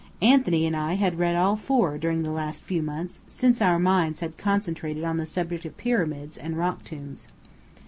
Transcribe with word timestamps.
Anthony 0.23 0.65
and 0.65 0.75
I 0.75 0.95
had 0.95 1.19
read 1.19 1.35
all 1.35 1.55
four 1.55 1.99
during 1.99 2.23
the 2.23 2.31
last 2.31 2.63
few 2.63 2.81
months, 2.81 3.21
since 3.27 3.61
our 3.61 3.77
minds 3.77 4.21
had 4.21 4.35
concentrated 4.35 5.03
on 5.03 5.17
the 5.17 5.27
subject 5.27 5.63
of 5.63 5.77
pyramids 5.77 6.39
and 6.39 6.57
rock 6.57 6.83
tombs. 6.83 7.27